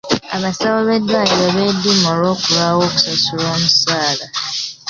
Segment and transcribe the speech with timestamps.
[0.35, 4.25] Abasawo b'eddwaliro beediima olw'okulwawo okusasulwa omusaala.